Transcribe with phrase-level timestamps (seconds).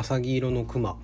[0.00, 0.96] 浅黄色のクマ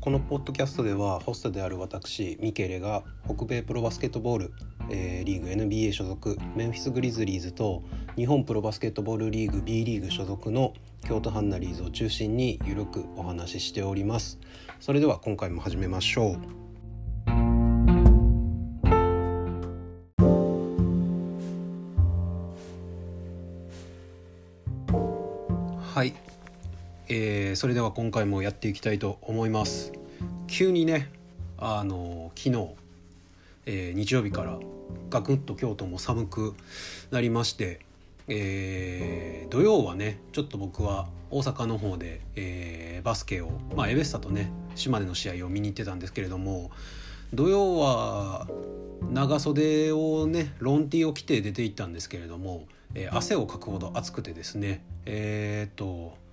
[0.00, 4.52] このポッドキャストではホストである私ミケレが北米プロバスケットボール、
[4.88, 7.82] えー、リーグ NBA 所属メンフィス・グリズリーズと
[8.14, 10.72] 日本プロバスケットボールリーグ B リーグ所属の
[11.04, 14.38] 京都ハンナリーズを中心にゆるくお話ししております。
[14.78, 16.65] それでは今回も始めましょう。
[27.56, 29.92] それでは今回もやっていきたいと思います。
[30.46, 31.10] 急にね
[31.56, 32.68] あの昨日、
[33.64, 34.58] えー、日曜日から
[35.08, 36.54] ガクッと京都も寒く
[37.10, 37.80] なりまして、
[38.28, 46.70] えー、土曜はねちょっと僕は大阪の方で、えー、バスケを、まあ、エベッサとね島根の試合を見に行ってたんですけれども
[47.32, 48.46] 土曜は
[49.10, 56.25] 長袖をねロンティーを着て出て行ったんですけれども、えー、汗をかくほど暑くてですねえー、っと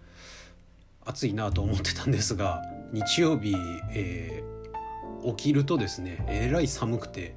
[1.05, 3.55] 暑いなと思ってたんですが日曜日、
[3.93, 7.35] えー、起きるとですねえらい寒くて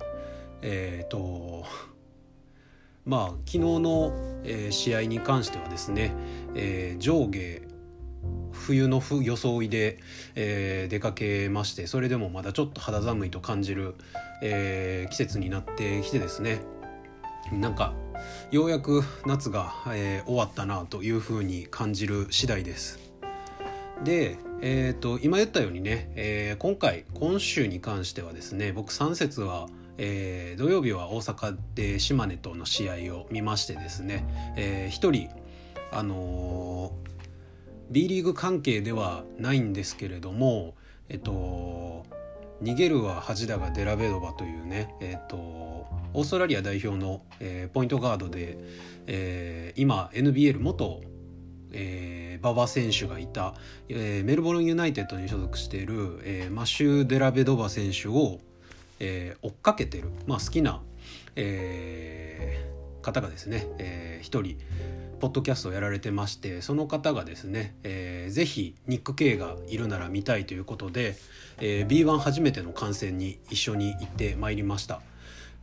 [0.62, 1.64] えっ、ー、と
[3.04, 4.12] まあ昨日の、
[4.44, 6.12] えー、試合に関してはですね、
[6.54, 7.62] えー、上下
[8.52, 9.98] 冬の装いで、
[10.34, 13.94] えー、出かけましてそれでもまだちょっと肌寒いと感じる、
[14.42, 16.60] えー、季節になってきてですね
[17.52, 17.94] なんか
[18.50, 23.05] ようやく夏が、えー、終わったなというふうに感じる次第です。
[24.04, 34.24] で、えーと、今言ったようにね、えー、今回今週に関してはですね僕3節は、えー、土曜日は大阪で島根との試合を見ましてですね、
[34.56, 35.30] えー、1人
[35.92, 40.74] あのー、B リーグ関係ではないんですけれども
[41.08, 42.04] えっと
[42.62, 48.56] 逃げるは恥だがデラベドバというねえっとオーストラリア代表の、えー、ポイントガードで、
[49.06, 51.02] えー、今 NBL 元
[51.72, 53.54] えー、馬場選手がいた、
[53.88, 58.40] えー、メルボルンユナイテッドに所属している、えー、マシュー・デラベドバ選手を、
[59.00, 60.80] えー、追っかけてる、まあ、好きな、
[61.34, 64.58] えー、方がですね、えー、一人
[65.20, 71.16] ポッドキャストをやられてましてその方がですね、えー、ぜひニック・ケイがいるなら見たいということで、
[71.58, 75.00] えー、B1 初めての観戦に一緒に行ってまいりました。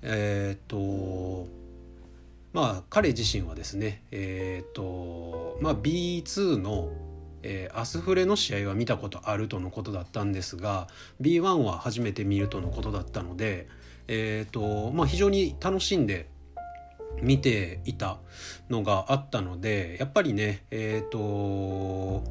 [0.02, 1.63] えー、っと
[2.54, 6.92] まあ彼自身はですねえ、ー、とまあ B2 の
[7.44, 10.88] えー、アスフレの試合は見たことあるとのことだったんですが
[11.22, 13.68] B1 は初めて見るとのことだったので、
[14.08, 16.30] えーとまあ、非常に楽しんで
[17.22, 18.18] 見ていた
[18.70, 22.24] のがあったのでやっぱりねえっ、ー、と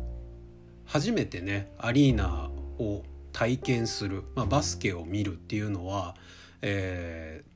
[0.86, 3.02] 初めてねアリーナを
[3.32, 6.14] 体験する、まあ、バスケを見るっていうのは、
[6.60, 7.51] えー、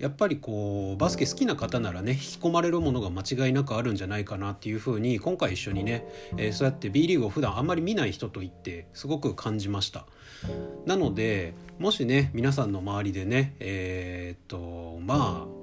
[0.00, 6.06] やっぱりこうバスケ好きな方ならね引き込まれるものが間違いなくあるんじゃないかなっていうふうに今回一緒にね、
[6.38, 10.06] えー、そうやって B リーグを普段あんまり見ない人と言ってすごく感じました。
[10.86, 15.60] なのでもしね皆さんの周りでねえー、っとまあ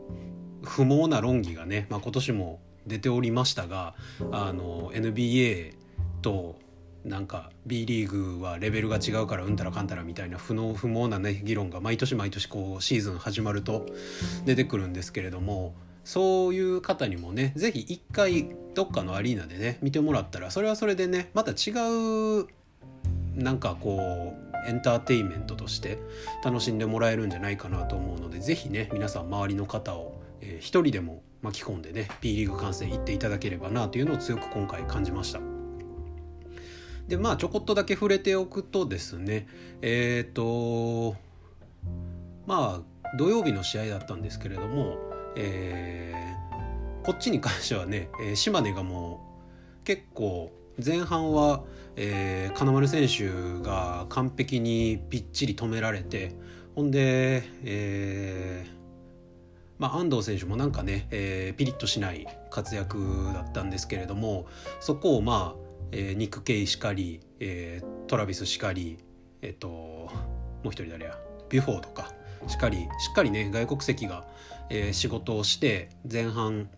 [0.63, 3.95] 不毛な論議がね、まあ、今年も出ておりましたが
[4.31, 5.73] あの NBA
[6.21, 6.59] と
[7.07, 13.85] なんか B リーグはレベルが違うからうんたらかんたらみたいな不能不毛なね議論が毎年毎年こうシーズン始まると
[14.45, 15.73] 出てくるんですけれども
[16.03, 21.71] そういう方にもね是非一回どっかのアリーナでね見てもらったらそれはそれでねまた違
[22.41, 22.47] う
[23.35, 25.99] なんかこうエンターテインメントとして
[26.43, 35.56] 楽しんでもらえるんじゃないかなと思うので是非ね皆さん周りの方を、えー、一人でも巻き込んでね B リーグ観戦行っていただければなというのを強く今回感じました。
[37.07, 39.47] でまあちょこっとだけ触れておくとですね
[39.81, 41.15] えっ、ー、と
[42.45, 44.97] まあ土曜日の試合だったんですけれども、
[45.35, 49.21] えー、こっちに関してはね、えー、島根がも
[49.81, 50.51] う結構
[50.83, 51.63] 前半は、
[51.95, 56.35] えー、金丸選手が完璧にぴっちり止められて
[56.75, 58.77] ほんで、えー
[59.79, 64.47] まあ、安藤選手もなんかね、えー、ピリッとしない活躍だったんですけれども
[64.79, 68.97] そこをまあえー、ニック・ケイしかり、えー、トラビスしかり
[69.41, 70.09] えっ、ー、とも
[70.65, 71.17] う一人誰や？
[71.49, 72.11] ビュフォーとか
[72.47, 74.25] しかりしっかりね外国籍が、
[74.69, 76.69] えー、仕事をして前半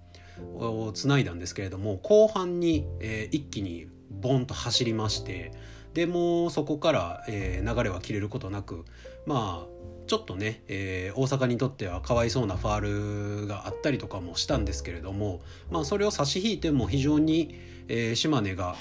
[0.57, 5.51] をつないだんですけれども後半に、えー、一気にボンと走りまして
[5.93, 8.85] でもうそこから、えー、流れは切れることなく
[9.25, 17.55] まあちょっとね、えー、大阪にとってはかわいそうなファールがあったりとかもしたんですけれども、まあ、それを差し引いても非常に、
[17.87, 18.75] えー、島根が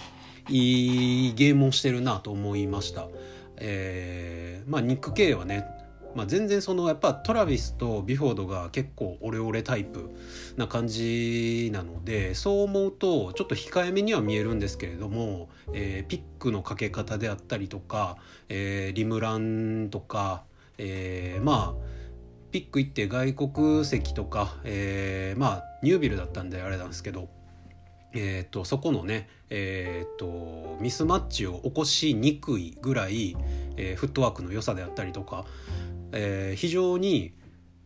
[0.48, 3.08] いいゲームをしてるなと思いました。
[3.56, 5.64] えー、まあニック・ケイはね
[6.14, 10.10] まあ、全然そのやっぱトラビスとビフォードが結構オレオレタイプ
[10.56, 18.16] な感じなのでそう思うとちょっと控えめには見えるんですけれども、えー、ピックのかけ方であったりとか、
[18.48, 20.42] えー、リムランとか、
[20.78, 21.88] えー、まあ
[22.50, 27.28] ピック行って外国籍とか、えー、まあニュービルだったんであれなんですけど
[28.12, 33.36] えーと、そこのね、えーと、ミスマッチを起こしにくいぐらい、
[33.76, 35.44] えー、フットワークの良さであったりとか、
[36.12, 37.32] えー、非常に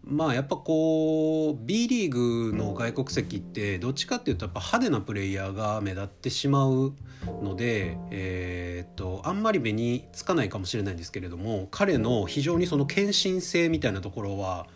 [0.04, 6.92] まあやっぱこう B リーグの外国籍ってどっちかっていうとやっぱ派手なプレイヤーが目立ってしまう
[7.40, 14.66] ので、えー、とあんまり目につかないかもしれないんですけれども彼の非常にその献身性みたいなところは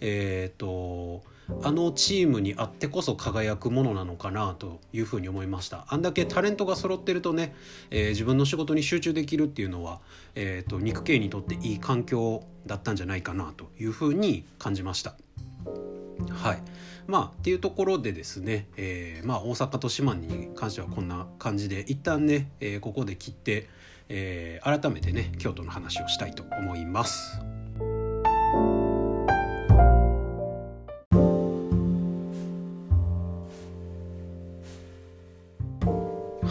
[0.00, 1.24] えっ、と
[1.62, 5.86] あのチームにあってこそ輝くものなのかなというふうに思いました。
[5.88, 7.54] あんだけタレントが揃ってるとね、
[7.90, 10.00] えー、自分の仕事に集中できるっていうのは、
[10.34, 15.14] えーと、肉系にとっていい環境だったんじゃないかなというふうに感じました。
[16.30, 16.62] はい。
[17.06, 23.68] まあっていうところでですね、えー、まあ、大阪と島根に関してはこんな感じで一旦ね、えー、ここで切って、
[24.08, 27.55] えー、改めてね京都の話をしたいと思います。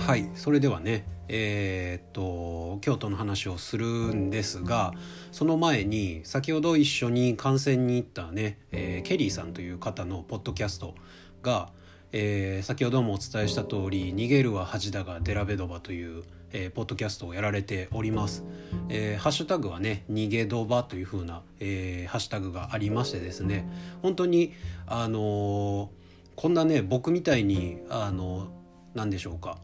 [0.05, 4.93] はいそれではねえー、っと京都の話をするんですが
[5.31, 10.93] その前に先ほど一緒に観戦に行ったね、えー、ケリーさんという方のポッドキャスト
[11.41, 11.71] が、
[12.11, 18.43] えー、先ほどもお伝えした通り「逃げるは恥だがデラベドバ」という、えー、ポッドキャストをやられております。
[18.89, 23.67] えー、ハッシュタグはね「逃げドバ」という風な、えー、ハッシュタグがありましてですね
[24.03, 24.53] 本当に
[24.85, 25.89] あの
[26.35, 28.51] こんなね僕みたいにあの
[28.93, 29.57] 何でしょうか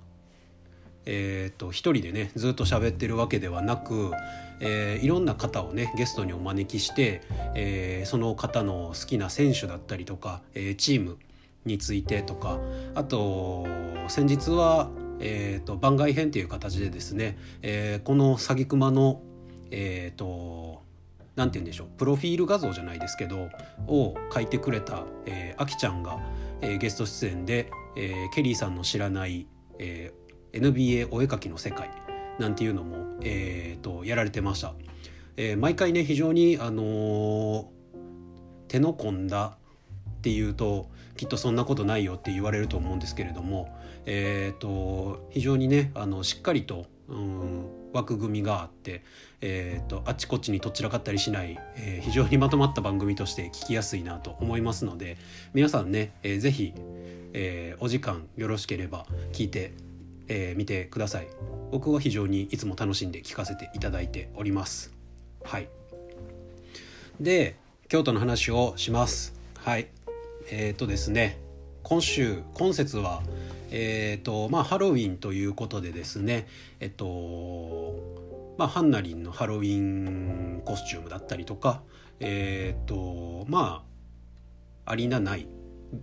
[1.06, 4.12] えーと、一人でねずっと喋ってるわけではなく、
[4.60, 7.22] えー、いろんな方をねゲストにお招きして、
[7.56, 11.18] えー、その方の好きな選手だったりとか、えー、チーム
[11.66, 12.60] についてとか
[12.96, 13.66] あと
[14.08, 14.90] 先日は、
[15.20, 19.22] えーと、番外編という形でですね、えー、この詐欺熊の
[19.72, 20.84] え、ー、と
[21.36, 23.50] 何て言うんでしょうプロフィール画像じゃないですけど
[23.88, 26.20] を書いてくれた、えー、あきちゃんが、
[26.62, 29.48] えー、ゲスト出演で、えー、ケリーさんの知らない、
[29.80, 30.21] えー、
[30.54, 31.90] NBA お絵描きの世界
[32.40, 34.74] なんていうのも、えーと、やられてました、
[35.38, 37.66] えー、毎回ね非常に、あのー、
[38.68, 39.58] 手の込んだ
[40.10, 43.76] っていうときっとそんなことないよって言われると思うんですけれども、
[44.06, 49.04] えーと、非常にねあのしっかりと、うん、枠組みがあって、
[49.42, 55.18] えーと、あっちこっちにとっちらかったりしない、えー、非常にまとまった番組として聞きやすいなと思いますので
[55.54, 56.74] 皆さんね、えー、ぜひ、
[57.34, 59.74] えー、お時間よろしければ聞いて
[60.34, 61.28] えー、見てください。
[61.72, 64.94] 僕は非常にいつも楽しんで聞かせていただいております。
[65.44, 65.68] はい。
[67.20, 67.58] で
[67.90, 69.34] 京都の話をします。
[69.58, 69.90] はい。
[70.50, 71.38] えっ、ー、とですね
[71.84, 73.24] 今週今節は
[73.72, 76.48] えっ、ー、とまあハロウィンということでですね
[76.80, 81.82] えっとまあハンナリンのハロウィンコスチュームだったりとか
[82.22, 83.84] えっ、とま
[84.86, 85.48] あアリーナ内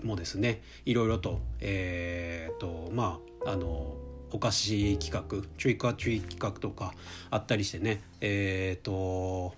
[0.03, 3.97] もですねいろいろとえっ、とまああの
[4.33, 5.23] お菓子企画
[5.59, 6.93] トリックアトリー企画とか
[7.31, 9.55] あったりしてねえっ、ー、と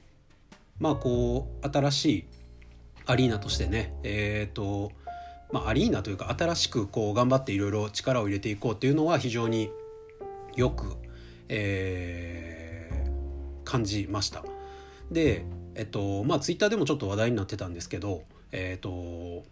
[0.79, 2.25] まあこう新しい
[3.07, 4.93] アリーナとしてねえっ、ー、と
[5.53, 9.71] まあアリーナというか新しくこう頑張っていろいろ力を入れていこうっていうのは非常に
[10.57, 10.97] よく、
[11.49, 14.45] えー、感じました。
[15.11, 18.23] でえっとまあツイッターでもちょっと話題になってたんですけど
[18.53, 19.45] えっと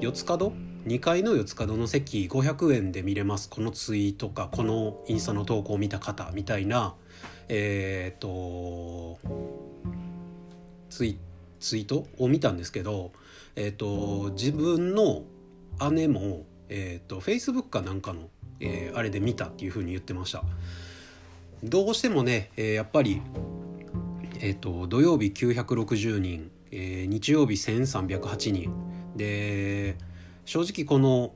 [0.00, 0.52] 四つ角
[0.86, 3.48] ？2階の四つ角の席500円で見れます。
[3.48, 6.94] このツイートかこのインスタの投稿を見た方みたいな
[7.48, 9.18] えっ、と
[10.90, 11.18] ツイ
[11.60, 13.10] ツイートを見たんですけど、
[13.56, 15.22] えーと、自分の
[15.90, 18.28] 姉も、えーと、と Facebook かなんかの、
[18.60, 20.44] えー、あれで見たっていうふうに言ってました。
[21.64, 23.20] どうしてもね、えー、やっぱり、
[24.40, 28.87] えーと土曜日960人、えー、日曜日1308人。
[29.18, 29.96] で
[30.46, 31.32] 正直この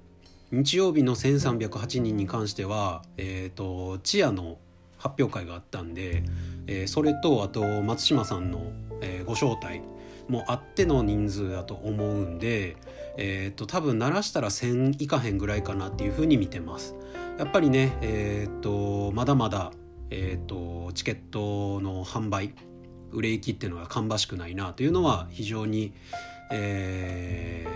[0.51, 4.59] 日曜日の1308人に関しては、えーと、チアの
[4.99, 6.23] 発表会があったんで、
[6.67, 8.71] えー、それとあと松島さんの、
[9.01, 9.81] えー、ご招待
[10.29, 12.77] もあっての人数だと思うんで、
[13.17, 16.95] えーと、多分鳴らしたら1,000いかへんぐらいかなっていうふうに見てます。
[17.39, 19.73] やっぱりね、えーと、まだまだ、
[20.11, 22.55] えーとチケットの販売
[23.13, 25.93] 売れ行きっていうのが芳しくないなというのは非常に、
[26.53, 27.67] え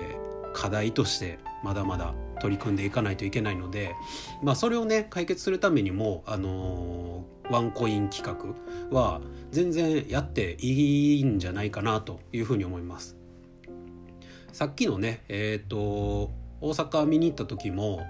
[0.44, 3.94] ー、課題としてまだまだ取り組んでいかないといけないので、
[4.42, 13.16] まあ、それをね解決するためにも、あのー、ワンコイン企画は全然やっていいんじゃないかなというふうに思います。
[14.52, 18.06] さっきのねえっ、ー、と大阪見に行った時も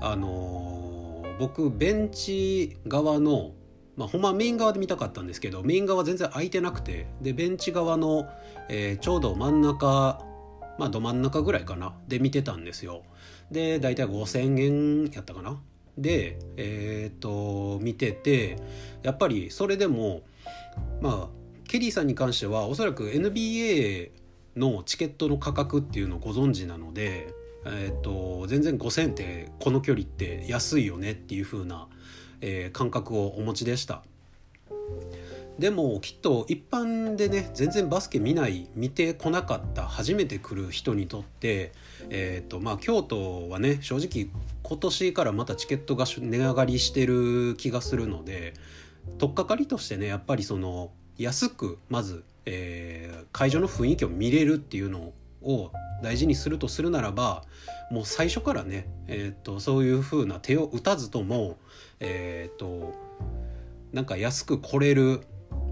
[0.00, 3.52] あのー、僕ベンチ側の
[3.96, 8.26] まあ、ほんまメイン側で見たかったんですけどメイン側全然空いてなくてでベンチ側の、
[8.68, 10.24] えー、ちょうど真ん中
[10.78, 13.02] まあど真ん中ぐらいかなで見てたんですよ。
[13.50, 15.60] で大体5,000円やったかな。
[15.98, 18.56] でえっ、と見てて
[19.02, 20.22] やっぱりそれでも
[21.02, 24.10] まあケリーさんに関してはおそらく NBA
[24.56, 27.32] のチケットの価格っていうのをご存知なので、
[27.64, 31.88] えーと、全然5,000ってこの距離って安いよねっていう風な
[32.42, 34.02] えー、感覚をお持ちでした。
[35.58, 41.72] でもきっと一般でね全然バスケ見ない見てこなかった初めて来る人にとって、
[42.08, 44.30] えーとまあ、京都はね正直
[44.62, 48.54] 今年からまたチケットが値上がりしてる気がするので
[49.18, 55.70] 取っかかりとしてねやっぱりその安くまず、えー、会場の雰囲気を見れるっていうのを
[56.02, 57.44] 大事にするとするならば
[57.92, 61.58] もう最初からね、えーと、そういう風な手を打たずとも、
[62.04, 62.94] えーと、
[63.92, 65.20] なんか安く来れる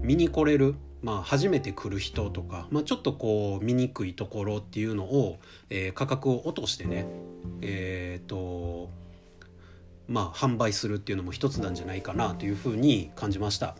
[0.01, 7.05] 見に来れる、まあ、初めて来る人とか、まあ、ちょっとこう見にくいところっていうのを、えー、価格を落としてね
[7.61, 8.89] えっ、ー、と
[10.07, 13.75] まあ販売するっていうのも一つなんじゃないかなというふうに感じました。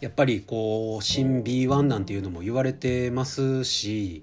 [0.00, 4.22] やっぱりこう新 B1 なんていうのも言われてますし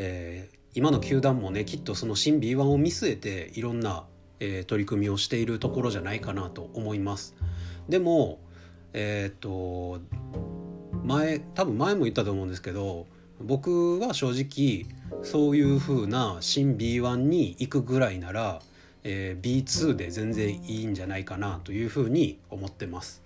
[0.00, 4.04] えー、今の球団もねきっとその新 B1 を見据えていろんな、
[4.40, 7.34] えー、取り組みをしているところじゃないかなと思います。
[7.88, 8.38] でも
[8.92, 10.00] えっ、と
[11.04, 13.06] 前多分前も言ったと思うんですけど
[13.40, 14.86] 僕は正直
[15.22, 18.60] そういう風な新 B1 に行くぐらいなら、
[19.04, 23.22] えー、B2 で全然いいんじゃないかなという風に思ってます。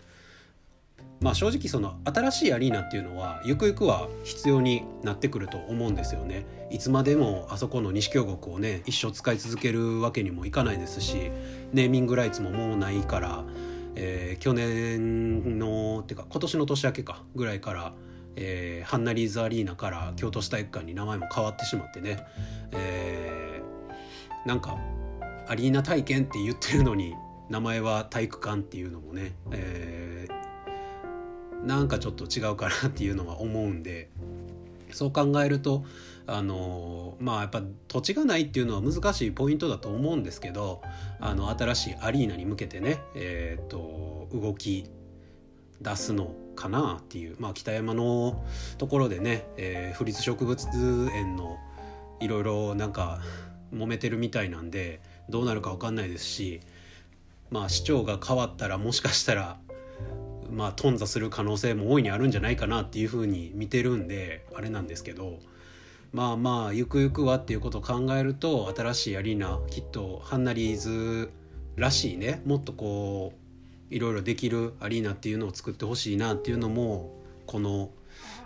[1.23, 6.45] まあ、正直その新しいアリーナっていうのはゆくゆくは必要になってくると思うんですよね。
[6.71, 11.31] いつまでもあそこの西京極をね一生使い続けるわけにもいかないですし
[11.73, 13.45] ネーミングライツももうないから、
[13.95, 17.93] えー、去年のっていうか今年の年明けかぐらいから、
[18.37, 22.25] えー、ハンナリーズアリーナから京都市体育館に名前も変わってしまってね、
[22.73, 24.79] えー、なんか
[25.47, 27.14] アリーナ体験って言ってるのに
[27.50, 30.41] 名前は体育館っていうのもね、えー、
[31.64, 34.09] なんかちょっと違うかなっていうのは思うんで
[34.92, 35.85] そう考えると
[36.26, 40.83] あのまあやっぱ土地がないっていうのは難しいポイントだと思うんですけど
[41.21, 44.88] あの新しいアリーナに向けてね、えーと、動き
[45.81, 48.45] 出すのかなっていう、まあ、北山の
[48.78, 50.69] ところでね、えー、府立植物
[51.14, 51.59] 園の
[52.21, 53.21] いろいろなんか
[53.75, 56.61] 揉めてるみたいなんでどうなるか分かんないですし
[57.50, 59.59] まあ市長が変わったらもしかしたら
[60.52, 65.38] まあ頓挫する可能性も大いにあるんじゃないかなっていうふうに見てるんであれなんですけど
[66.12, 71.30] まあまあゆくゆくはっていうことを考えると新しいアリーナきっとハンナリーズ
[71.76, 73.32] らしいねもっとこ
[73.90, 77.14] ういろいろできるアリーナっていうのを作ってほしいなっていうのも
[77.47, 77.90] この、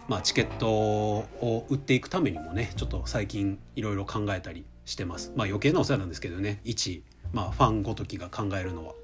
[0.08, 5.32] まあ、チケットを売っていくためにもねちょっと最近いろいろ考えたりしてます。
[5.36, 8.94] まあ余計なお世話なんですけどね一、まあ、ファンごときが考えるのは。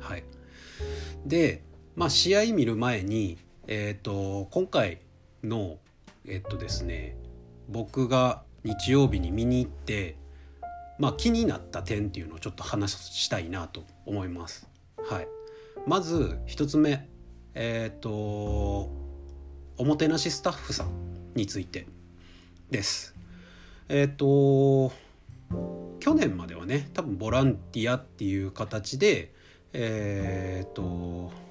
[0.00, 0.24] はい、
[1.26, 1.62] で
[1.98, 5.00] まあ、試合見る前に、えーと、今回
[5.42, 5.78] の
[6.28, 7.16] えっ、とですね
[7.68, 10.14] 僕が日曜日に見に行って、
[11.00, 14.68] まあ、気になった点っていうのをちょっと話したいなと思います。
[15.10, 15.28] はい、
[15.88, 17.08] まず1つ目
[17.54, 18.10] えっ、ー、と
[19.76, 21.88] おもてなしスタッフさんについて
[22.70, 23.12] です。
[23.88, 24.92] えっ、ー、と
[25.98, 29.34] 去年まではね多分ボランティアっていう形で
[29.72, 31.47] えっ、と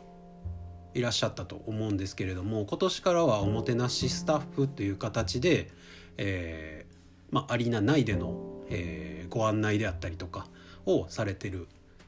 [0.97, 5.69] いらっしゃったと思うんですけれども今年からはおもてなしスタッフという形で、
[6.17, 10.47] えー、まあ、アリーナ内での、えー、ご案内であったりとか
[10.87, 11.67] をされてる、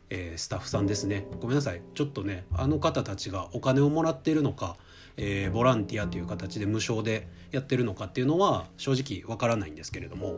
[0.10, 1.27] えー、スタッフさんですね。
[1.39, 1.81] ごめんなさい。
[1.93, 4.75] ちょっとねあの方たちがお金をもらっているのか、
[5.17, 10.36] えボランティアという形で無償でやってるのかっていうのは正直わからないんですけれども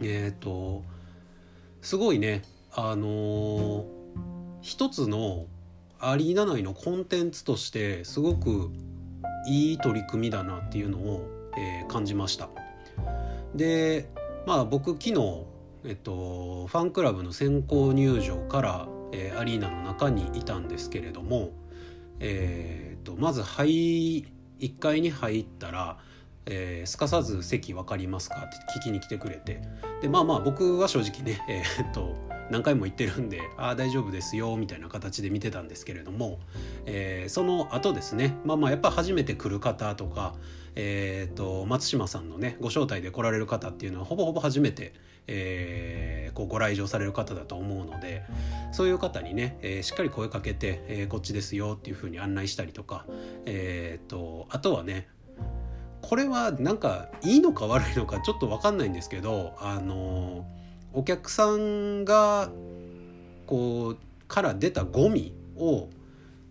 [0.00, 0.82] えっ、と
[1.82, 2.42] すごいね
[2.72, 3.84] あの
[4.62, 5.46] 一つの
[6.04, 8.70] アリーナ内のコンテンツとしてすごく
[9.46, 12.48] いい取り組みだなっていうのを、えー、感じました。
[13.54, 14.08] で
[14.44, 15.44] まあ僕昨日、
[15.84, 21.50] えっと、ファンクラブの先行入場から、えー、アリーナの中にいたんですけれども、
[22.18, 24.26] えーと、とまず入
[24.58, 25.98] 1階に入ったら
[26.46, 29.60] えー、すかさず席分かりますか?」って聞きに来てくれて
[30.00, 32.16] でまあまあ僕は正直ね、 えー、っと
[32.50, 36.40] 何回も言ってるんで「ああ大丈夫ですよ」みたいな形で見てたんですけれども、
[36.86, 40.34] えー、その後ですねまあまあやっぱ初めて来る方とか、
[40.74, 44.92] えー、と松島さんのねご招待で来られる方っていうのはほぼほぼ初めて、
[45.26, 48.24] えー、こうご来場される方だと思うので
[48.72, 53.06] そういう方にね、えー、しっかり声かけて、えー、こっちですよっていうふうに案内したりとか、
[53.46, 55.08] えー、とあとはね
[56.02, 60.44] これはなんかいいのか悪いのかちょっと分かんないんですけどあの
[60.92, 62.50] お客さんが
[63.46, 65.88] こうから出たゴミを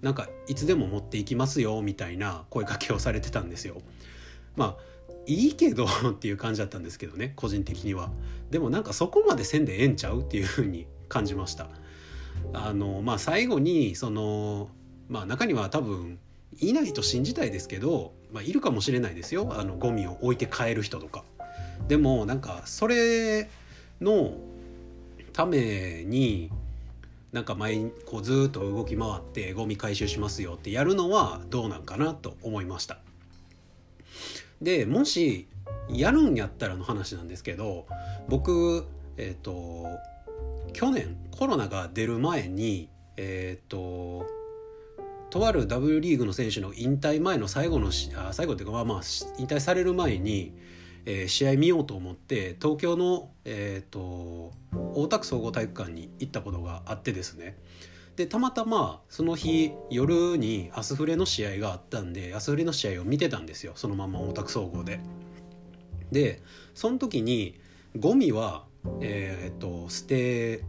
[0.02, 3.82] なんかいつでも持っていきますよみたいな声かけをされてたんですよ。
[4.56, 4.92] まあ
[5.28, 8.10] いいけどっていう感じだったんですけどね個人的には。
[8.50, 11.68] でもなんかそこまでせんでええんちゃうっていう風に感じました。
[12.54, 14.70] あのまあ最後にその
[15.10, 16.20] まあ中には多分
[16.60, 21.24] いないと信じたいですけど、まあ、いるかもしれないですよあのゴミを置いて帰る人とか。
[21.88, 23.50] でもなんかそれ
[24.00, 24.34] の
[25.34, 26.52] ために
[27.32, 33.00] なんか前こうずっと動き回ってゴミ回収しますよってやるのはどうなんかなと思いました。
[34.62, 35.48] でもし
[35.90, 37.88] やるんやったらの話なんですけど
[38.28, 38.86] 僕
[39.18, 39.88] えっ、ー、と
[40.74, 44.26] 去年コロナが出る前にえっ、ー、と
[45.32, 49.02] とある W リーグの選手の引退前の最後のあ最後っていうかまあまあ
[49.40, 50.54] 引退される前に、
[51.06, 54.52] えー、試合見ようと思って東京の、えーと、
[54.94, 57.58] 大田区総合体育館に行ったことがあってですね
[58.18, 65.00] でたまたまその日夜にアスフレの試合があったんでアスフレの試合を見てたんですよそのまま大田区総合で。
[66.12, 66.44] で
[66.76, 67.58] その時に
[67.98, 68.66] ゴミは、
[69.00, 70.66] えーと捨て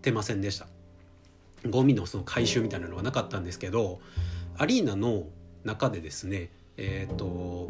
[0.00, 0.68] てませんでした。
[1.68, 4.00] ゴミのその回収みたいなのはなかったんですけど
[4.58, 5.24] アリーナの
[5.64, 7.68] 中でですねえっ、ー、と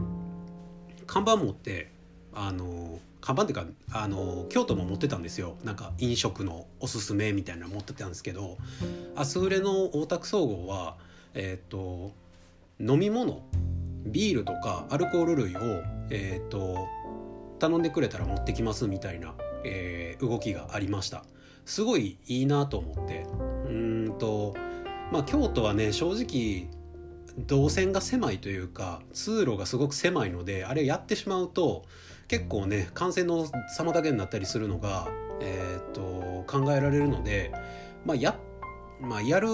[1.06, 1.90] 看板持って
[2.34, 5.56] あの看板っていうかあの京都も持ってたんですよ。
[5.64, 8.56] なんか飲食のおすすめみたいなの持ってたんですけど
[9.16, 10.96] アスフレの大田区総合は
[11.34, 12.12] えっ、ー、と
[12.78, 13.42] 飲み物
[14.04, 15.60] ビールとかアルコール類を
[16.10, 16.86] えっ、ー、と
[17.58, 21.24] 頼んでくれたら持ってきますみたいな、えー、動きがありました。
[21.64, 23.26] すごいいいなと思って。
[24.18, 24.54] と
[25.12, 26.68] まあ京都はね正直
[27.38, 31.84] 動線が狭いというか通路がすごく狭いのであれやってしまうと
[32.28, 33.46] 結構ね感染の
[33.78, 35.08] 妨げになったりするのが、
[35.40, 37.52] えー、と考えられるので、
[38.04, 38.38] まあや
[39.00, 39.48] まあ、やる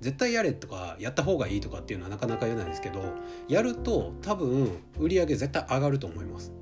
[0.00, 3.02] 絶対やれとかやった方がいいとかっていうのはなかなか言えないんですけど
[3.48, 6.52] やると多分売り上げ絶対上がると思います。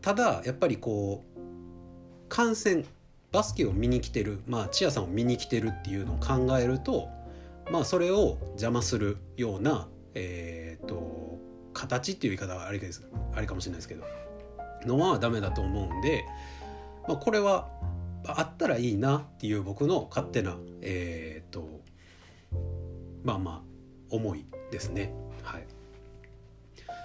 [0.00, 2.84] ただやっぱりこう感染
[3.32, 7.08] バスケを見に来てるまあチアさんを見に来てるっていうのを考えると
[7.70, 11.38] まあそれを邪魔するようなえっ、ー、と
[11.74, 14.04] 形っていう言い方はあれですあれかもしれないですけど
[14.86, 16.24] のはダメだと思うんで、
[17.06, 17.68] まあ、これは
[18.26, 21.80] あったらいいなっていう僕の勝手なえっ、ー、と
[23.22, 23.68] まあまあ
[24.10, 25.12] 思いですね。
[25.42, 25.66] はい、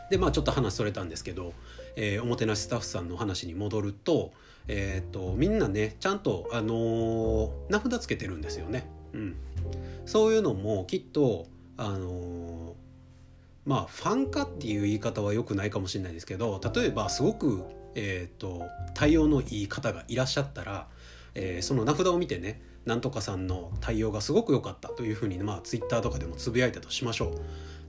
[0.10, 1.54] でまあちょっと話それたんですけど、
[1.96, 4.32] えー、おもてなしスタッフさんの話に戻ると,、
[4.68, 8.88] えーと、みんなねちゃんと、あの、名札つけてるんですよね。
[9.14, 9.36] うん、
[10.06, 11.48] そういうのもきっと、
[11.78, 12.76] あの、
[13.66, 17.64] まあファン化っていう言い方は良くないかもしれないですけど例えばすごく、
[17.96, 20.88] えーと、対応のいい方がいらっしゃったら、
[21.34, 27.42] えー、その名札を見てねなんとかさんの対応がすごく良かったというふうにまあツイッターとかでもつぶやいたとしましょう。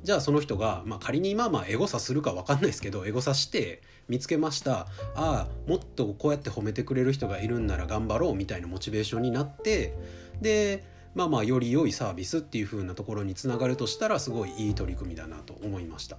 [0.04, 9.94] じゃあその人が、まあ、仮にまあまあエゴサするか分かんないですけどエゴサして見つけましたああもっとこうやって褒めてくれる人がいるんなら頑張ろうみたいなモチベーションになって
[10.42, 16.18] でまあまあより良いサービスっていう風なところにつながるとしたらすごいいい取り組みだなと思いました。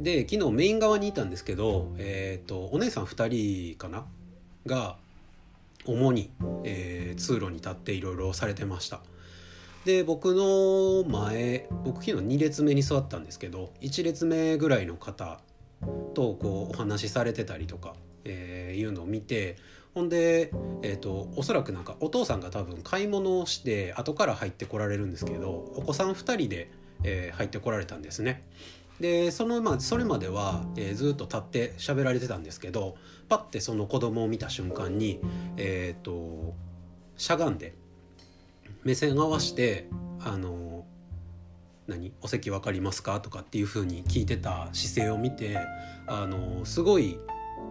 [0.00, 4.06] で昨日メイン側にいたんですけど、えーと、お姉さん2人かな？
[4.64, 4.96] が
[5.90, 6.30] 主に、
[6.64, 9.00] えー、通路に立っていろいろされてました。
[9.84, 15.40] で僕の前僕昨日2列目に座ったんですけど1列目ぐらいの方
[16.12, 19.56] とこうお話しされてたりとか、えー、いうのを見て
[19.94, 26.70] ほんで、えーと、おそらくなんかお父さんが多分買い物をして後から入ってこられるんですけどお子さん2人で、
[27.02, 28.44] えー、入ってこられたんですね。
[29.00, 32.96] でそのまあそれまでは、えー、ずっと立って喋られてたんですけど
[33.28, 35.20] パッてその子供を見た瞬間に
[35.56, 36.54] えっ、ー、と
[37.16, 37.74] しゃがんで
[38.84, 39.88] 目線合わして
[40.20, 40.84] あの
[41.86, 43.20] 何お席分かりますか？
[43.20, 45.58] とかっていう風に聞いてた姿勢を見て
[46.06, 47.18] あのすごい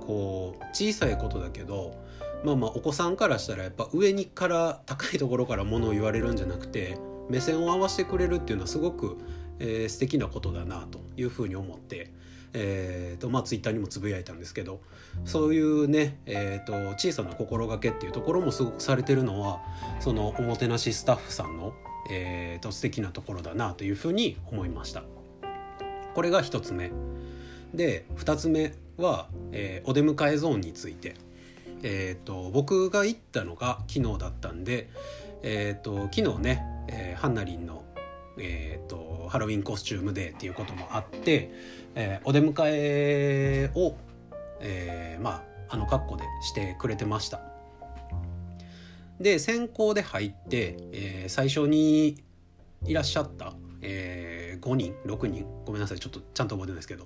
[0.01, 1.95] こう小さいことだけど
[2.43, 6.97] まあまあお子さんからしたらやっぱ上にから高いところからものを言われるんじゃなくて
[7.29, 9.19] 目線を合わせてくれるっていうのはすごく、
[9.59, 12.11] えー、素敵なことだなというふうに思って
[12.53, 14.81] えーとまあ、ツイッターにもつぶやいたんですけど
[15.23, 19.61] そういうね、えーと、小さな心がけっていうところもすごくされてるのは
[19.99, 21.73] そのおもてなしスタッフさんの、
[22.09, 25.03] えーと、素敵なところだなというふうに思いました。
[26.15, 26.91] これが1つ目
[27.73, 31.15] で2つ目は、えー、お出迎えゾーンについて、
[31.83, 34.89] えーと、僕が行ったのが昨日だったんで、
[35.43, 37.83] えー、と昨日ね、えー、ハンナリンの、
[38.39, 41.51] えー、とハロウィンコスチュームデーっていうこともあって、
[41.95, 43.95] えー、お出迎えを、
[44.59, 47.41] えー、まああの格好でしてくれてました。
[49.19, 52.23] で先行で入って、えー、最初に
[52.85, 57.05] いらっしゃった、えー、5人6人ごめんなさいちょっとちゃんと覚えてないですけど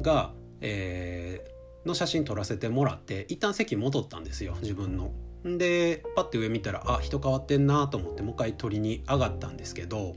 [0.00, 5.12] が、えー、の写真撮らせてもらって一旦席戻ったんですよ自分の。
[5.44, 10.16] でパッて上見たらあ人変わってんなと思ってもう一回撮りに上がったんですけど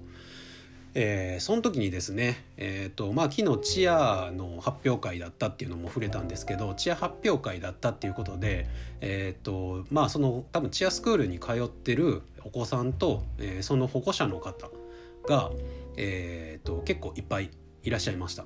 [1.00, 8.68] えー、その時にですね、えーとまあ、昨日チアの発表会だったっていうのも触れたんですけどチア発表会だったっていうことで、
[9.00, 14.72] えーとまあ、その多分チアスクールに通ってるお子さんと、えー、その保護者の方
[15.28, 15.52] が、
[15.98, 17.52] えーと、結構いっぱい
[17.84, 18.46] いらっしゃいました。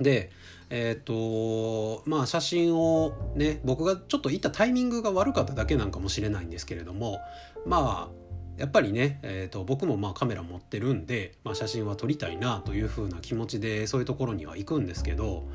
[0.00, 0.30] で
[0.68, 7.20] えっ、ー、とまあ写真をね僕がちょっと行ったタイミングが悪かっただけなんかもしれないんですけれども
[7.66, 8.21] まあ
[8.58, 15.48] やっぱりね、えーと、僕もまあカメラ持ってるんで、まあ、写真は撮りたいなという風な気持ちでそういうところには行くんですけど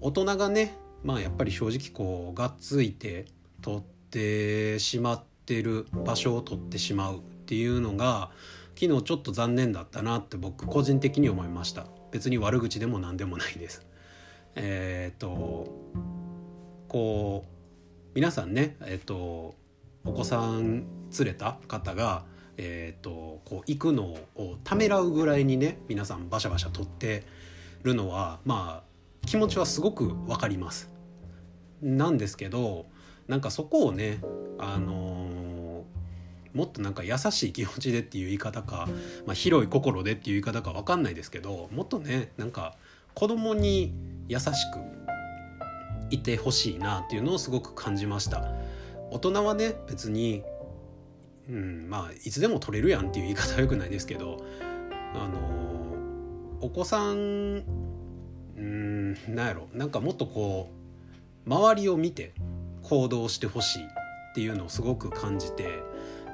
[0.00, 3.26] 大人がねまあやっぱり正直こうがっついて
[3.62, 8.30] 撮ってしまってる場所を撮ってしまうっていうのが
[8.78, 11.86] 昨日ちょっと残念だったなって僕個人的に思いました。
[12.10, 13.86] 別に悪口でも何でもないです。
[14.56, 15.68] えっ、ー、と
[16.88, 17.58] こう
[18.14, 19.54] 皆さんねえっ、ー、と
[20.04, 20.84] お子さん
[21.18, 22.24] 連れた方が
[22.56, 27.24] えーと、こう行くのをためらうぐらいにね皆さんバシャバシャ撮って
[27.82, 30.90] るのはまあ気持ちはすごく分かります。
[31.82, 32.86] なんですけど
[33.28, 34.20] なんかそこをね
[34.58, 38.88] あのー、もっとなんか優しい気持ちでっていう言い方か、
[39.26, 42.76] まあ、広い心でっていう言い方か分かんないですけどもっとねなんか
[43.14, 43.92] 子供に
[44.28, 44.50] 優しく
[46.10, 48.44] いてほしいなっていうのをすごく感じました。
[49.10, 50.42] 大人はね別に
[51.48, 54.44] うん、まあいつでも取れるやんっていう言い方はよくないですけど
[55.14, 55.38] あの
[56.60, 57.64] お子さん
[58.56, 60.70] うんなんやろなんかもっとこ
[61.46, 62.32] う周りを見て
[62.82, 63.86] 行動してほしいっ
[64.34, 65.82] ていうのをすごく感じて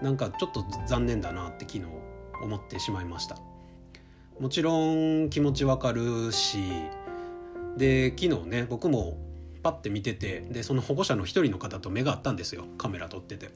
[0.03, 1.85] なんかちょっと残念だなって昨日
[2.43, 3.37] 思ってしまいました。
[4.39, 6.59] もちろん気持ちわかるし
[7.77, 9.19] で昨日ね僕も
[9.63, 13.51] パッて見ててでその保護者の一人の方と目が合ったんですよカメラ撮ってて。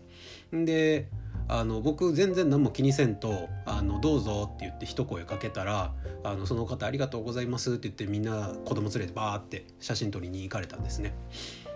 [0.53, 1.09] で
[1.47, 11.15] あの僕全然何も気にせんと「あのどうぞ」って言って一声かけたらあのその方「ありがとうございます」って言ってみんな子供連れてバーって写真撮りに行かれたんですね。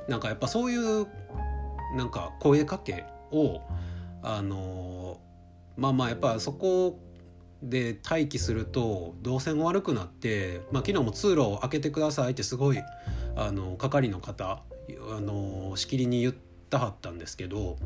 [0.08, 1.06] なんかやっぱそういう
[1.96, 3.60] なんか声かけを
[4.22, 5.20] あの
[5.76, 6.98] まあまあやっぱそこ
[7.62, 12.78] で待機すると動線悪くなって、まあ、昨日も通路を開けてくださいってすごい
[13.36, 14.62] あの係の方
[15.10, 16.34] あのしきりに言っ
[16.70, 17.76] たはったんですけど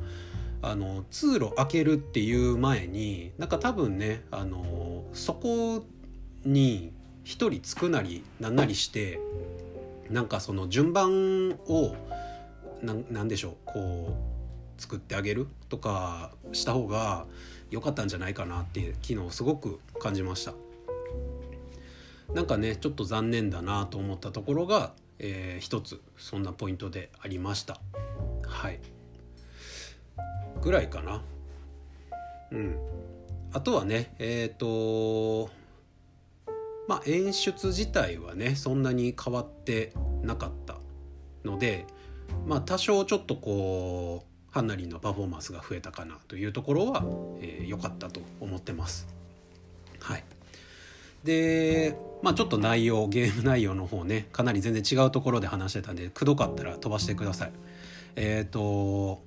[0.63, 5.85] あの通路開けるっていう前になんか多分ねあのそこ
[6.45, 6.93] に
[7.25, 9.21] 1人つくなりなんなりして
[10.09, 11.97] なんかその順番を
[12.83, 14.17] 何でしょうこ
[14.79, 17.27] う作ってあげるとかした方が
[17.71, 20.55] 良かったんじゃないかなって昨日すごく感じました。
[22.35, 27.81] なんかねちょっと残念だなと思ったところが、えー、一つそんなポイントでありました。
[28.47, 28.81] はい。
[30.63, 31.23] ぐらいかな
[32.53, 32.79] うん
[33.53, 35.51] あとはねえっ、ー、と
[36.89, 40.77] まあ演出自体はねそんなに変わってなかった
[41.45, 41.87] ので
[42.47, 49.09] まあ多少ちょっとこうハンナリンのパフォーマンスが増えたかなというところは良、えー、かったと思ってます。
[50.01, 50.25] はい
[51.25, 57.53] でまあちょっと内容ゲーム内容の方ねかなり全然違うところで話してたんでくどかったら飛ばしてください。
[58.17, 59.23] えっ、ー、と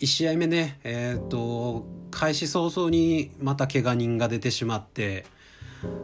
[0.00, 5.24] 1試合目ね、え、ー、と、開始早々にまた怪我人が出てしまって、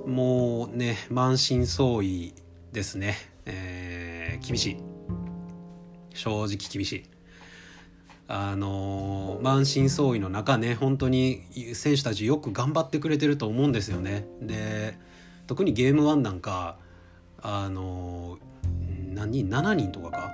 [0.06, 2.32] もうね、満身創痍
[2.72, 3.16] ですね。
[3.46, 4.76] えー、厳しい。
[6.14, 7.04] 正直厳しい。
[8.32, 11.42] あの満身創痍の中ね本当に
[11.74, 14.24] 選手たちよく頑張ってくれてると思うんですよね。
[14.40, 14.96] で
[15.48, 16.76] 特にゲーム1なんか
[17.42, 18.38] あの
[19.08, 20.30] 何人？7人とかか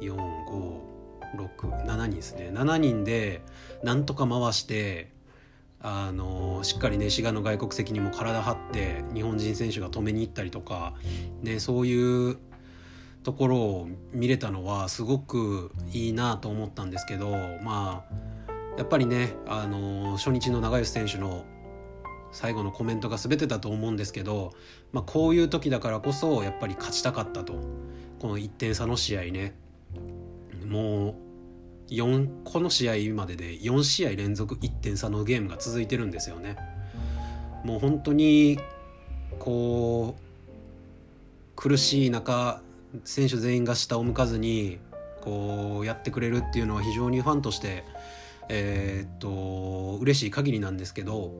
[0.00, 0.91] ？12345
[1.36, 2.50] 67人ですね。
[2.52, 3.42] 7人で
[3.82, 5.10] なんとか回して
[5.80, 10.94] あのしっかりね滋賀の外国籍にも体張って日本人選手が止めに行ったりとか、
[11.42, 12.38] ね、そういう
[13.24, 17.30] ところを見れたのはすごくいいなと思ったんですけど
[17.62, 18.32] まあ
[18.78, 21.44] やっぱりね、あの初日の長吉選手の
[22.32, 24.54] 最後のコメントが全てだと思うんですけど、
[24.92, 27.54] まあ、こういう時だからこそやっぱり勝ちたかったと。
[28.18, 29.52] この1点差の試合ね。
[30.72, 31.16] も
[31.90, 36.56] う4この試合までで4試合連続1点差のゲームが続いてるんですよね。
[37.62, 38.58] もう本当に
[39.38, 40.22] こう
[41.54, 42.62] 苦しい中
[43.04, 44.78] 選手全員が下を向かずに
[45.20, 47.84] こうやってくれるっていうのは非常にファンとして
[48.48, 51.32] えー、っと嬉しい限りなんですけど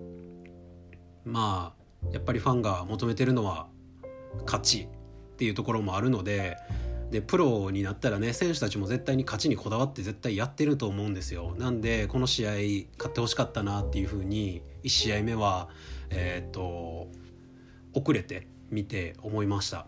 [1.25, 3.67] まあやっぱりファンが求めてるのは
[4.45, 6.57] 勝ちっていうところもあるので
[7.13, 11.55] でプロになったらね選手たちも絶対に勝ちにこだわって絶対やってると思うんですよ。
[11.59, 12.51] なんでこの試合
[12.97, 15.69] 勝ってほしかったなっていうふうに1試合目は
[16.09, 17.09] えー、っと
[17.93, 19.87] 遅れて見て思いました。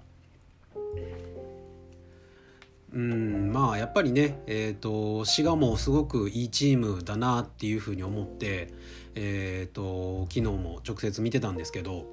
[2.92, 8.72] うんまあやっぱりね、えーと、滋賀もすごくいいチームだなっていうふうに思って、
[9.16, 12.06] えーと、昨日も直接見てたんですけど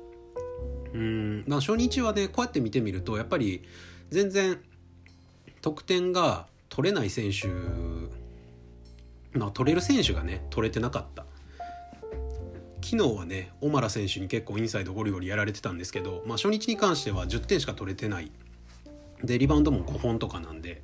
[0.93, 3.62] うん、まあ、初日はねこうやって見てみるとやっぱり
[4.10, 4.60] 全然
[5.62, 7.47] 得点が取れない選手、
[9.38, 11.26] ま、取れる選手がね取れてなかった。
[12.84, 18.32] 昨日はね小原選手に結構インサイドゴリゴリやられてたんですけど、まあ、初日に関しては10点しか取れてない。
[19.24, 20.82] でリバウンドも5本とかなんで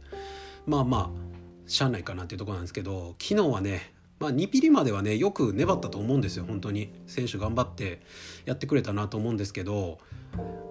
[0.66, 6.46] まあまあしゃあないかなっていうとこなんですけど昨日はねまあ、2ピリまではねよく粘ったと思うんですよ。
[6.46, 8.02] 本当に選手頑張って
[8.46, 10.00] やってくれたなと思うんですけど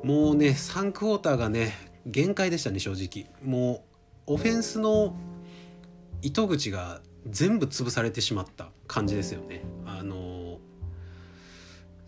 [0.02, 1.72] もうね3クォーターがね
[2.06, 3.30] 限界でしたね正直。
[3.44, 3.95] もう
[4.26, 5.16] オフェンスの
[6.22, 10.58] 糸口が全部潰されてしまった感じですよねあの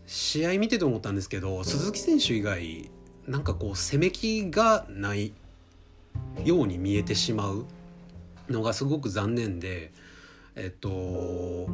[0.07, 2.90] 試合見てて思ったんですけど鈴木選手以外
[3.26, 5.33] なんかこう攻め気がない
[6.44, 7.66] ように見えてしまう
[8.48, 9.92] のがすごく残念で
[10.57, 11.68] えっと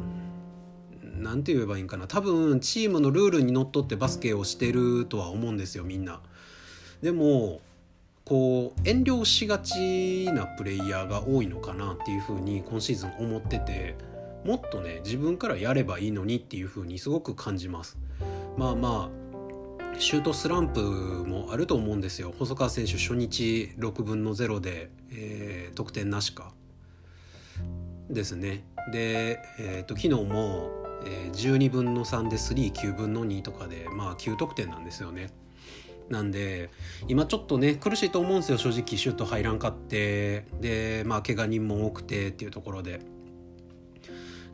[1.01, 6.19] 何て言えばいいんかな多分チームのルールにのっとってバスケをしてるとは思うんですよみんな。
[7.01, 7.61] でも
[8.25, 13.95] こう遠慮しがちなプレイヤーが多いのかなっていうふうに今シーズン思ってて
[14.43, 17.97] もっとね自分からやればいいのにっていうふうにすごく感じます。
[18.57, 22.33] まあまあシュートスランプもあると思うんですよ。
[22.37, 26.51] 細川選手初日6分の0で、えー、得点なしか。
[28.09, 28.65] ですね。
[28.91, 30.69] で、えーと、昨日も、
[31.05, 35.29] えー、12分の3で39分の2とかでまあ9得点なんですよね。
[36.09, 36.69] なんで
[37.07, 40.45] 今ちょっとね苦しいと思うんですよ正直シュート入らんかって。
[40.61, 43.01] でまあ怪我人も多くてっていうところで。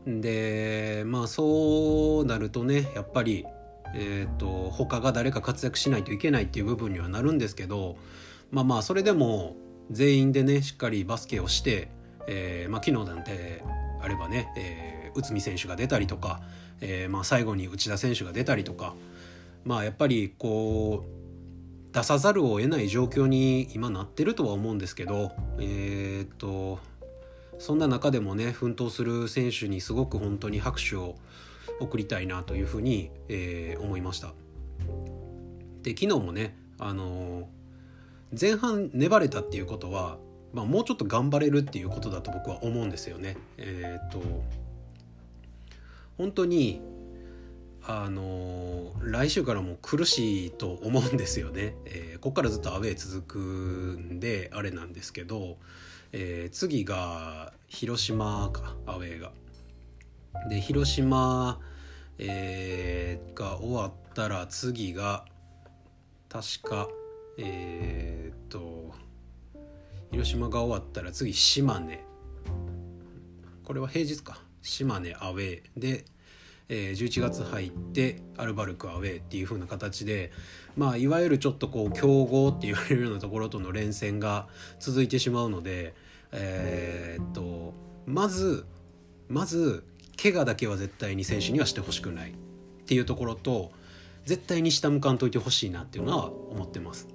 [0.06, 3.46] でまあそうなるとねやっぱり
[3.94, 7.98] えーと、他が誰か活躍しないといけないっていう部分にはなるんですけど
[8.52, 9.56] まあまあそれでも
[9.90, 11.90] 全員でねしっかりバスケをして、
[12.28, 13.64] えーまあ、昨日なんて
[14.02, 16.42] あればね、えー、内海選手が出たりとか、
[16.80, 18.94] えーまあ、最後に内田選手が出たりとか
[19.66, 21.21] まあやっぱりこう
[21.92, 26.80] 出さざるを得ない状況に今なってるとは思うんですけどえっ、と
[27.60, 31.16] そんな中でもね奮闘する選手にすごく本当に拍手を
[31.80, 34.34] 送りたいなというふうに、えー、思いました。
[35.84, 40.18] で昨日もねあのー、前半粘れたっていうことは、
[40.54, 43.38] まあ、もうちょっと頑張れるっていうことだと僕は思うんですよね。
[43.58, 44.22] えっ、と
[46.18, 46.82] 本当に
[47.88, 55.58] あの、来週からも苦しいと思うんですよね、えー、ここからずっとアウェー続くんであれなんですけど、
[56.12, 59.32] えー、次が広島かアウェーが。
[60.50, 61.60] で広島
[62.24, 65.26] えー、が終わったら次が
[66.30, 66.88] 確か
[67.40, 68.94] えー、っと
[70.12, 72.04] 広島が終わったら次島根。
[73.64, 74.40] これは平日か。
[74.62, 76.06] 島根アウェーで、
[76.70, 80.32] えー、11月入ってアルバルクアウェーっていう風な形で
[80.78, 84.48] まあいわゆるちょっとこう強豪って言われるようなところとの連戦が
[84.80, 85.94] 続いてしまうので
[86.32, 87.74] えー、っと
[88.06, 88.66] まず
[89.28, 89.86] まず
[90.22, 92.34] 怪我だけは絶対に選手にはしてほしくないっ
[92.86, 93.72] ていうところと
[94.26, 97.08] 絶対に下向かんといてほしいなっていうのは思ってます。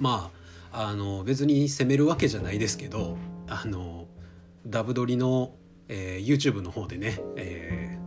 [0.00, 0.30] ま
[0.72, 4.06] ああの別に責めるわけじゃないですけどあの
[4.66, 5.54] ダブドリの、
[5.88, 8.01] えー、YouTube の方でね、えー、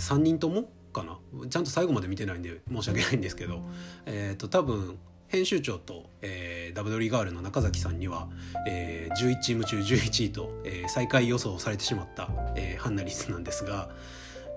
[0.00, 1.18] 3人ともかな？
[1.48, 3.62] ちゃんと最後まで見てないんで申し訳ないんですけど、
[4.06, 8.28] えーと、多分編集長と、えー、ダブドリガールの中崎さんには、
[8.66, 13.90] えー、11チーム中11位と、えー、最下位予想されてしまった、えー、ハンナリスなんですが。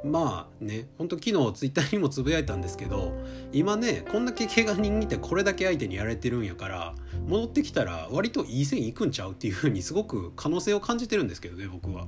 [0.03, 3.13] まあねほんと昨日ツイッターにもつぶやいたんですけど
[3.53, 6.93] 今ねこんだけ怪我人いてこれだけ相手にやられてるんやから
[7.25, 12.05] 戻ってきたら割といい線いくんちゃうっていう風にすごく可能性を感じてるんですけどね僕は。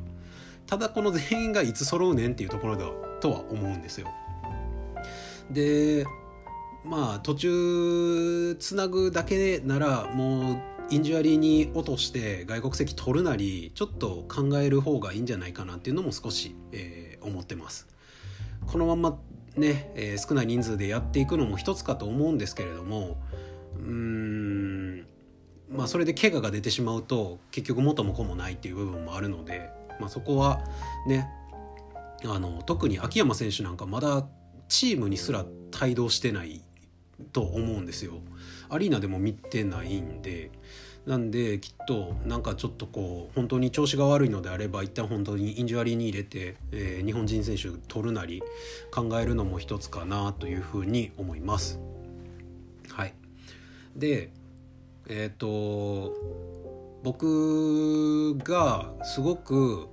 [0.67, 4.07] ただこの全員がいつ揃うねんっていうところだとは思うんですよ。
[5.51, 6.05] で
[6.83, 17.87] まあ途中つなぐだけならもうインジュアリーに落として外国籍取るなりちょっと考える方がいいんじゃないかなっていうのも少し、えー、思ってます。
[18.67, 19.19] このまま
[19.55, 23.17] ね、えー、少ない人数でやっていくのも一つかと思うんですけれども
[23.77, 25.05] うーん
[25.69, 30.61] まあそれで怪我が出てしまうと結局元も子もないっていう部分もあるので、まあ、そこは
[31.07, 31.29] ね
[32.23, 34.25] あの特に秋山選手なんかまだ
[34.67, 35.45] チームにすら
[35.81, 36.61] 帯同してない
[37.31, 38.13] と思うんですよ。
[38.69, 40.51] アリーナでも見てないんで
[41.05, 48.41] なんできっとなんかちょっとこう本当に調子が悪いのであれば一旦本当にインジュアリーに入れて、えー、日本人選手取るなり
[48.91, 51.79] 考えるのも一つかなというふうに思います。
[52.89, 53.13] はい、
[53.95, 54.31] で
[55.07, 56.15] えっ、ー、と
[57.05, 59.87] 僕がすごく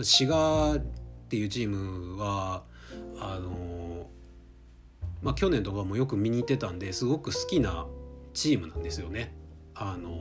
[0.00, 0.78] 滋賀っ
[1.28, 2.62] ていうチームは
[3.18, 4.06] あの
[5.22, 7.88] まあ去年とかもよく見に行ってたんですごく好きな
[8.32, 9.34] チームなんですよね。
[9.74, 10.12] あの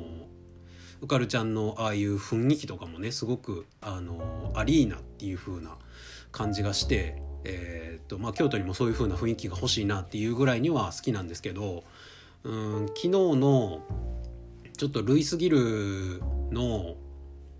[1.01, 5.77] うかるちゃんのああいう雰囲気とかもねすごくあのアリーナっていう風な
[6.31, 11.83] 感じがして、えーとまあ、京都にもそういう風な雰囲気が欲しいなっていうぐらいには好きなんですけど
[12.43, 13.83] うん昨日の
[14.81, 16.95] ちょっとルイス・ギルの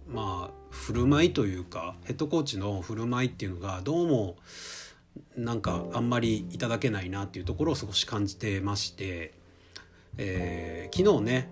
[0.07, 4.37] まあ振る舞いというかヘッドコーチの振る舞いっていうのがどうも
[5.37, 9.35] なんかあんまりいただけないなっていうところを少し感じてまして
[10.17, 11.49] えー、昨日ね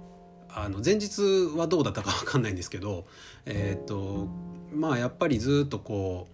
[0.50, 1.22] あの前日
[1.56, 3.06] はどうだったか分かんないんですけど
[3.46, 4.28] えっ、と
[4.74, 6.28] まあやっぱりずっとこ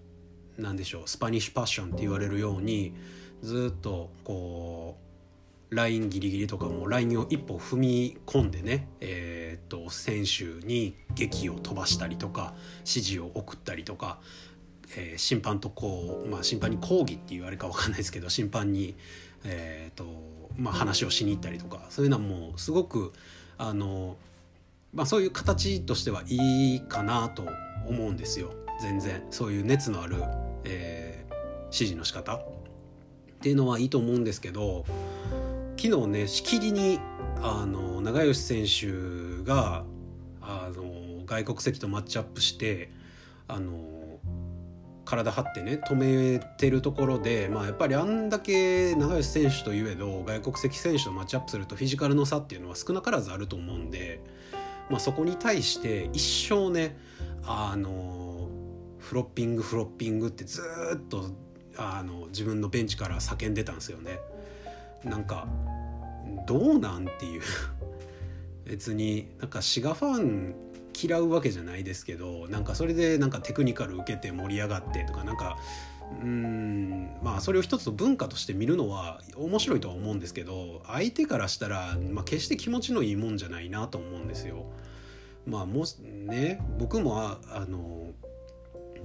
[0.58, 2.93] うなんでしょうスパニッシュパッションって言われるように
[3.41, 5.05] ずっとこう
[5.69, 14.19] ラインギリギリとかもラインを一歩踏み込んでね、えー、と選手に劇を飛ばしたりとか指示を送ったりとか、
[14.95, 18.95] えー、審判とこう、まあ、審判に抗議って言われか分かんないですけど審判に、
[19.43, 20.06] えーと
[20.58, 23.12] まあ、話をしに行ったりとかそういうのはもうすごく
[23.58, 24.17] あの、
[24.93, 27.47] まあ、そういう形としてはいいかなと
[27.88, 28.54] 思うんですよ。
[28.82, 29.23] 全然。
[29.30, 30.17] そういう熱のある、
[30.65, 31.34] えー、
[31.65, 32.43] 指示の仕方っ
[33.41, 34.86] ていうのはいいと思うんですけど
[35.86, 37.00] 昨日ねしきりに
[37.43, 39.86] あの長吉選手が
[40.41, 42.89] あの外国籍とマッチアップして
[43.48, 44.17] あの
[45.06, 54.21] 体張ってね止めてるところで、まあ、やっぱりあんだけ長吉選手といえど外国籍選手とマッチアップするとフィジカルの差っていうのは少なからずあると思うんで、
[54.89, 56.98] まあ、そこに対して一生ね
[57.45, 58.50] あの
[58.98, 60.63] フロッピングフロッピングってず
[60.95, 61.26] っと
[61.78, 64.19] あの自分のベンチから叫んでたんですよね。
[65.06, 65.48] なんか
[66.48, 67.41] どうなんっていう
[68.65, 70.56] 別になんか滋賀ファン
[71.02, 75.58] 嫌うわけじゃないですけどなんかそれでなんかテクニカル受けて盛り上がってとかなんか
[76.22, 84.65] うんまあそれを一つ文化として見るのは面白いとは思うんですけど相手からしたら、まあ、決して気持ちのいいもんじゃないなと思うんですよ。
[85.46, 88.12] まあもね僕もあの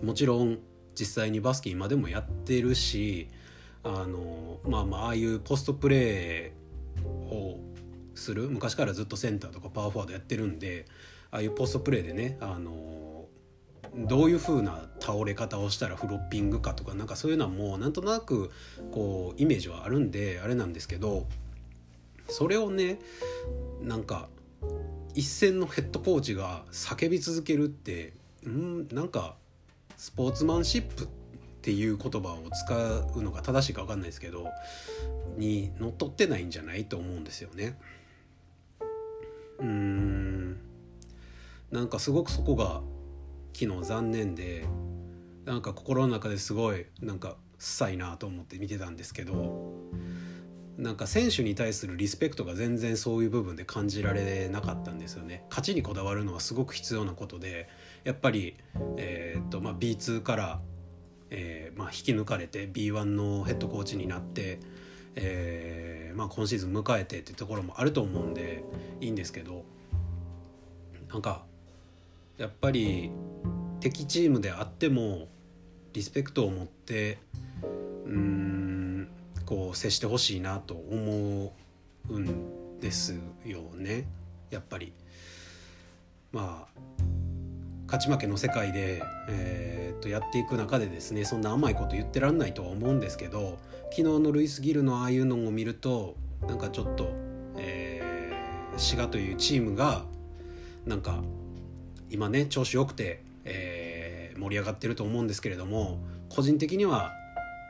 [0.03, 0.59] もちろん
[0.95, 3.29] 実際にバスケ今でもやってるし
[3.83, 7.61] あのまあまあああいうポストプレーを
[8.15, 10.87] する昔からずっとセンターとかパワーフォワードやってるんで
[11.31, 13.25] ああいうポストプレーでねあの
[13.95, 18.51] どういう風な倒れ方をしたらフロッピングかとかなんかそういうのはもうなんとなく
[18.93, 21.27] こうイメージはあるんであれなんですけど
[22.29, 22.99] それをね
[23.81, 24.29] なんか
[25.15, 28.13] 一線のヘッドコーチが叫び続けるって
[28.45, 29.35] うんなんか
[29.97, 31.20] スポーツマンシップって
[31.63, 32.75] ていう言葉を使
[33.15, 34.49] うのが正しいか分かんないですけど
[35.37, 37.79] にのっとってないんじゃないと思うんですよね。
[39.59, 40.59] うーん
[41.71, 42.83] なんかすごくそこが
[43.53, 44.67] 昨日残念で
[45.45, 49.75] なんか心の中ですごいなんかさいなと思って見てたんですけど
[50.79, 57.69] なんか選手に対するリスペクトが全然そういう部分で感じられなかったんですよね勝ちにこだわるのはすごく必要なことで
[58.03, 58.57] やっぱり、
[58.97, 60.61] えーとまあ、B2 から、
[61.31, 64.59] えーまあ、引き抜かれて B1 のヘッドコーチになって、
[65.15, 68.65] えーまあ、今シーズン迎えてっていうところもあると思うんで
[69.01, 69.65] いいんですけど
[71.11, 71.45] なんか
[72.37, 73.11] やっぱり
[73.81, 75.29] 敵チームであっても
[75.93, 77.19] リスペクトを持って
[78.07, 79.09] うん
[79.47, 81.53] こう接してほしいなと思
[82.09, 84.07] うんですよね
[84.51, 84.93] やっぱり。
[86.33, 87.00] まあ
[87.91, 93.59] 勝ち負けの世界で、えー、とやっていく中でですねそんな甘いこと言ってらんないとは思うんですけど
[93.91, 96.15] 昨日のルイス・ギルのああいうのを見ると
[96.47, 97.11] なんかちょっと、
[97.57, 100.05] えー、滋賀というチームが
[100.87, 101.21] なんか
[102.11, 107.13] 今ね調子よくて、えー、盛り上がってると思うんですけれども個人的には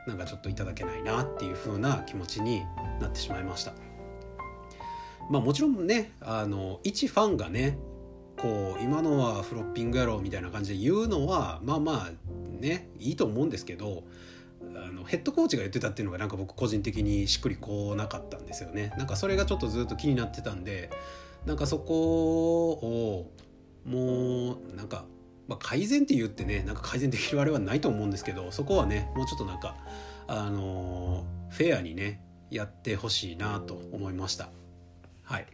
[0.05, 2.61] なんかちょっといただけないなっていう風な気持ちに
[2.99, 3.73] なってしまいました。
[5.31, 7.77] まあもちろんねあの一ファンがね
[8.41, 12.11] こう今のはフロッピングやろみたいな感じで言うのはまあまあ
[12.59, 14.03] ねいいと思うんですけど
[14.75, 18.93] あのヘッドコーチが言ってたっていうのがなんか僕個人的にしっくりこなかったんですよね。
[18.97, 20.89] なんかそれがちょっとずっと気になってたんで
[21.45, 23.31] なんかそこを
[23.85, 25.05] もうなんか、
[25.47, 29.75] まあ、改善って言ってねなんか改善できるあれはないと思うんですけどそこはねもうちょっとなんか
[30.27, 34.49] あのフェアにねやってほしいなと思いました。
[35.23, 35.47] はい。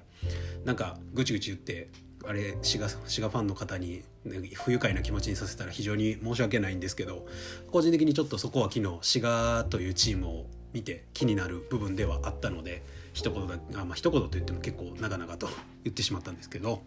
[0.65, 1.89] なんかぐちぐち言って
[2.27, 7.25] あれ滋賀滋賀ファンの方に、ね、不愉快な気持ちにさせたら非常に申し訳ないんですけど
[7.71, 15.47] 個人的にちょっとそこは昨日滋賀というチームを見て気になる部分ではあったので一言だあまあ一言と言っても結構長々と
[15.85, 16.83] 言ってしまったんですけど、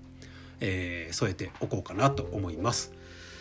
[0.60, 2.92] えー、添えておこうかなと思います。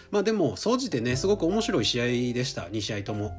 [0.09, 3.35] まあでも総じてねすごく面白い試合でした2試合とも。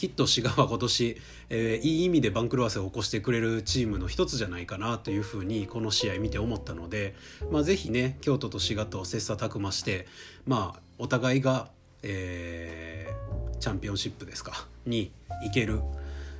[0.00, 1.20] きっと滋賀は今年、
[1.50, 7.14] えー、いい意味で番狂わせを起こしてくれるチームの一つじゃないかなというふうにこの試合見て思ったので、
[7.50, 10.06] まあ、ぜひね京都と滋賀と切磋琢磨して、
[10.46, 11.68] まあ、お互いが、
[12.02, 15.12] えー、チャンピオンシップですかに
[15.44, 15.82] 行ける、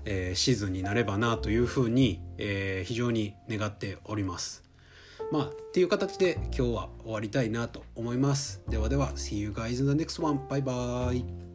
[0.06, 4.64] えー、シーズンになればなというふうに、えー、非常に願っております。
[5.30, 8.62] まあ、っていう形で今日は終わりたいなと思います。
[8.70, 10.40] ではでは、See you guys in the next one.
[10.48, 11.49] バイバイ。